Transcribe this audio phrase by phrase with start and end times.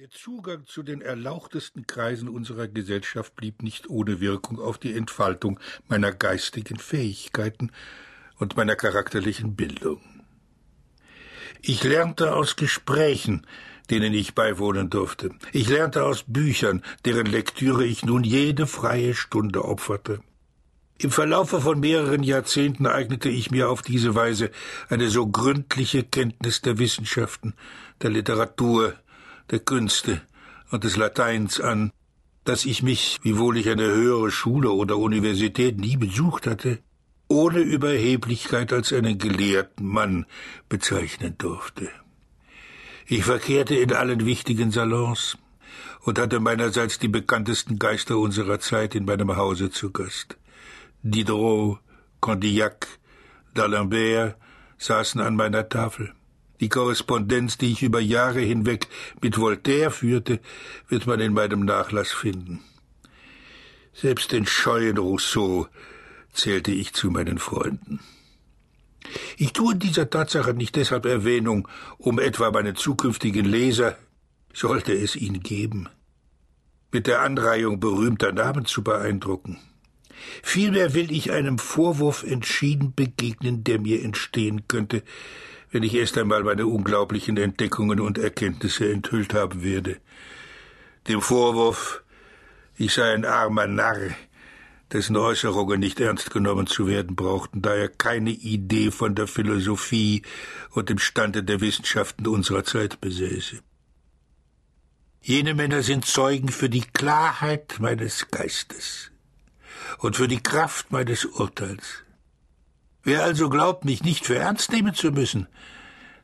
[0.00, 5.58] Der Zugang zu den erlauchtesten Kreisen unserer Gesellschaft blieb nicht ohne Wirkung auf die Entfaltung
[5.88, 7.72] meiner geistigen Fähigkeiten
[8.38, 10.00] und meiner charakterlichen Bildung.
[11.62, 13.44] Ich lernte aus Gesprächen,
[13.90, 15.30] denen ich beiwohnen durfte.
[15.52, 20.20] Ich lernte aus Büchern, deren Lektüre ich nun jede freie Stunde opferte.
[20.98, 24.52] Im Verlaufe von mehreren Jahrzehnten eignete ich mir auf diese Weise
[24.90, 27.54] eine so gründliche Kenntnis der Wissenschaften,
[28.00, 28.94] der Literatur,
[29.50, 30.20] der Künste
[30.70, 31.92] und des Lateins an,
[32.44, 36.78] dass ich mich, wiewohl ich eine höhere Schule oder Universität nie besucht hatte,
[37.28, 40.26] ohne Überheblichkeit als einen gelehrten Mann
[40.68, 41.90] bezeichnen durfte.
[43.06, 45.38] Ich verkehrte in allen wichtigen Salons
[46.00, 50.38] und hatte meinerseits die bekanntesten Geister unserer Zeit in meinem Hause zu Gast.
[51.02, 51.78] Diderot,
[52.20, 52.86] Condillac,
[53.54, 54.34] d'Alembert
[54.78, 56.14] saßen an meiner Tafel.
[56.60, 58.88] Die Korrespondenz, die ich über Jahre hinweg
[59.22, 60.40] mit Voltaire führte,
[60.88, 62.60] wird man in meinem Nachlass finden.
[63.92, 65.68] Selbst den scheuen Rousseau
[66.32, 68.00] zählte ich zu meinen Freunden.
[69.36, 73.96] Ich tue dieser Tatsache nicht deshalb Erwähnung, um etwa meine zukünftigen Leser,
[74.52, 75.88] sollte es ihn geben,
[76.90, 79.58] mit der Anreihung berühmter Namen zu beeindrucken.
[80.42, 85.02] Vielmehr will ich einem Vorwurf entschieden begegnen, der mir entstehen könnte,
[85.70, 89.98] wenn ich erst einmal meine unglaublichen Entdeckungen und Erkenntnisse enthüllt haben werde.
[91.08, 92.02] Dem Vorwurf,
[92.76, 94.10] ich sei ein armer Narr,
[94.92, 100.22] dessen Äußerungen nicht ernst genommen zu werden brauchten, da er keine Idee von der Philosophie
[100.70, 103.60] und dem Stande der Wissenschaften unserer Zeit besäße.
[105.20, 109.10] Jene Männer sind Zeugen für die Klarheit meines Geistes
[109.98, 112.04] und für die Kraft meines Urteils.
[113.02, 115.46] Wer also glaubt, mich nicht für ernst nehmen zu müssen,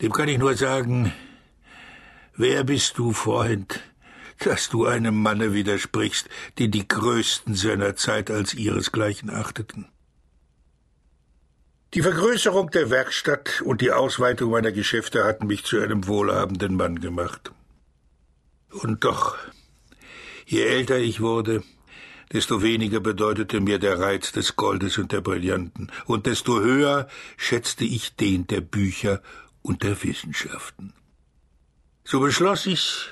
[0.00, 1.12] dem kann ich nur sagen,
[2.36, 3.80] wer bist du, Freund,
[4.38, 9.88] dass du einem Manne widersprichst, den die Größten seiner Zeit als ihresgleichen achteten.
[11.94, 17.00] Die Vergrößerung der Werkstatt und die Ausweitung meiner Geschäfte hatten mich zu einem wohlhabenden Mann
[17.00, 17.50] gemacht.
[18.70, 19.38] Und doch,
[20.44, 21.62] je älter ich wurde,
[22.32, 27.84] desto weniger bedeutete mir der Reiz des Goldes und der Brillanten, und desto höher schätzte
[27.84, 29.22] ich den der Bücher
[29.62, 30.92] und der Wissenschaften.
[32.04, 33.08] So beschloss ich,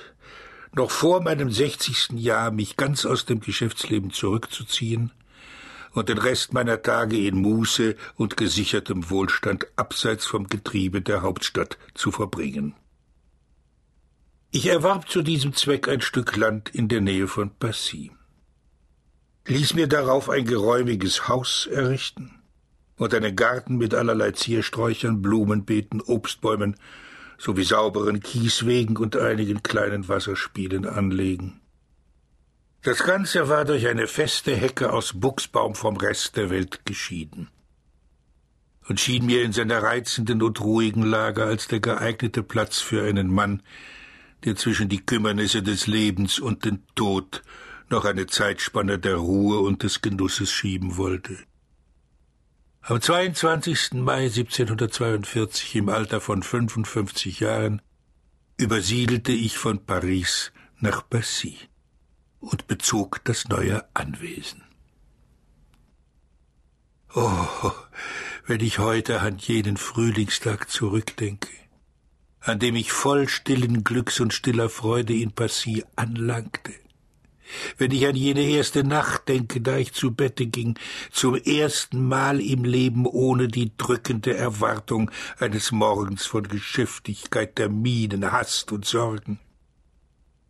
[0.73, 5.11] noch vor meinem sechzigsten Jahr mich ganz aus dem Geschäftsleben zurückzuziehen
[5.93, 11.77] und den Rest meiner Tage in Muße und gesichertem Wohlstand abseits vom Getriebe der Hauptstadt
[11.95, 12.75] zu verbringen.
[14.51, 18.11] Ich erwarb zu diesem Zweck ein Stück Land in der Nähe von Passy
[19.47, 22.35] ließ mir darauf ein geräumiges Haus errichten
[22.97, 26.75] und einen Garten mit allerlei Ziersträuchern, Blumenbeeten, Obstbäumen
[27.37, 31.61] sowie sauberen Kieswegen und einigen kleinen Wasserspielen anlegen.
[32.81, 37.49] Das Ganze war durch eine feste Hecke aus Buchsbaum vom Rest der Welt geschieden
[38.87, 43.33] und schien mir in seiner reizenden und ruhigen Lage als der geeignete Platz für einen
[43.33, 43.61] Mann,
[44.45, 47.43] der zwischen die Kümmernisse des Lebens und den Tod
[47.89, 51.37] noch eine Zeitspanne der Ruhe und des Genusses schieben wollte.
[52.81, 53.93] Am 22.
[53.93, 57.81] Mai 1742 im Alter von 55 Jahren
[58.57, 61.57] übersiedelte ich von Paris nach Passy
[62.39, 64.63] und bezog das neue Anwesen.
[67.13, 67.71] Oh,
[68.45, 71.49] wenn ich heute an jenen Frühlingstag zurückdenke,
[72.39, 76.73] an dem ich voll stillen Glücks und stiller Freude in Passy anlangte,
[77.77, 80.77] wenn ich an jene erste Nacht denke, da ich zu Bette ging,
[81.11, 88.71] zum ersten Mal im Leben ohne die drückende Erwartung eines Morgens von Geschäftigkeit, Terminen, Hast
[88.71, 89.39] und Sorgen.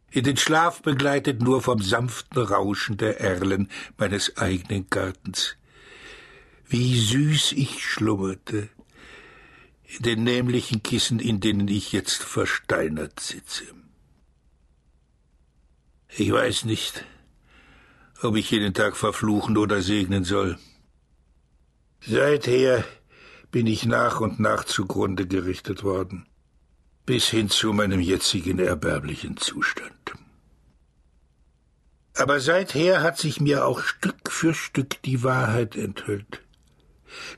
[0.10, 5.58] In den Schlaf begleitet nur vom sanften Rauschen der Erlen meines eigenen Gartens.
[6.68, 8.70] Wie süß ich schlummerte,
[9.88, 13.64] in den nämlichen Kissen, in denen ich jetzt versteinert sitze.
[16.20, 17.06] Ich weiß nicht,
[18.24, 20.58] ob ich jeden Tag verfluchen oder segnen soll.
[22.02, 22.84] Seither
[23.52, 26.26] bin ich nach und nach zugrunde gerichtet worden,
[27.06, 30.16] bis hin zu meinem jetzigen erbärmlichen Zustand.
[32.16, 36.42] Aber seither hat sich mir auch Stück für Stück die Wahrheit enthüllt.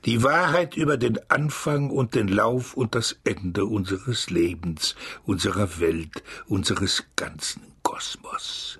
[0.06, 6.22] Die Wahrheit über den Anfang und den Lauf und das Ende unseres Lebens, unserer Welt,
[6.46, 8.78] unseres ganzen Kosmos.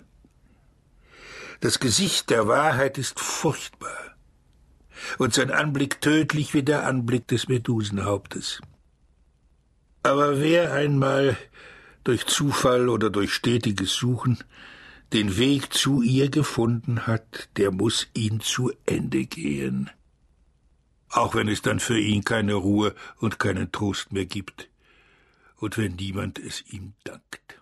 [1.58, 4.14] Das Gesicht der Wahrheit ist furchtbar
[5.18, 8.60] und sein Anblick tödlich wie der Anblick des Medusenhauptes.
[10.04, 11.36] Aber wer einmal
[12.04, 14.44] durch Zufall oder durch stetiges Suchen
[15.12, 19.90] den Weg zu ihr gefunden hat, der muss ihn zu Ende gehen.
[21.08, 24.70] Auch wenn es dann für ihn keine Ruhe und keinen Trost mehr gibt
[25.56, 27.59] und wenn niemand es ihm dankt.